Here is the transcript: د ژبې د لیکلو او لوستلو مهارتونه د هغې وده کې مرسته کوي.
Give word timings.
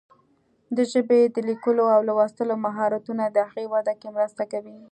د 0.77 0.79
ژبې 0.91 1.21
د 1.35 1.37
لیکلو 1.49 1.85
او 1.95 2.01
لوستلو 2.09 2.55
مهارتونه 2.65 3.23
د 3.29 3.37
هغې 3.49 3.65
وده 3.73 3.93
کې 3.99 4.07
مرسته 4.15 4.43
کوي. 4.51 4.77